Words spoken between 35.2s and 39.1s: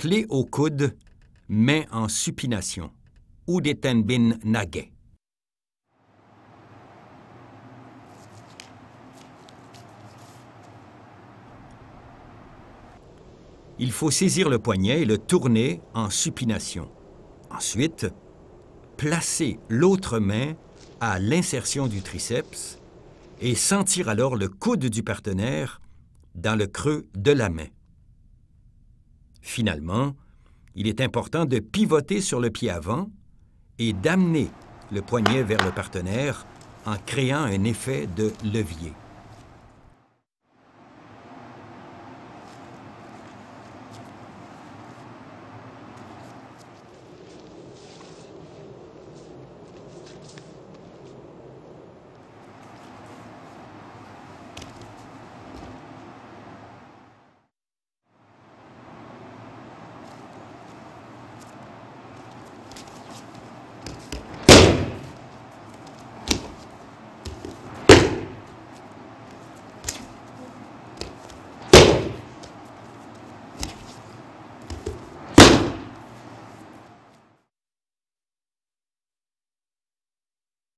vers le partenaire en créant un effet de levier.